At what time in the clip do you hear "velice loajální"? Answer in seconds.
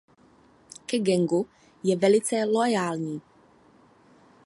1.95-3.21